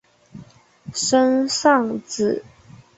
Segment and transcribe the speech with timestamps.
[0.91, 2.43] 森尚子。